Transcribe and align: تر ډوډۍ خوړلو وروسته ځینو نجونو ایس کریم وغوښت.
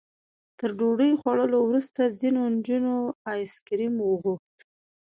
تر 0.59 0.69
ډوډۍ 0.79 1.11
خوړلو 1.19 1.57
وروسته 1.63 2.01
ځینو 2.19 2.41
نجونو 2.55 2.95
ایس 3.31 3.53
کریم 3.67 3.95
وغوښت. 4.01 4.57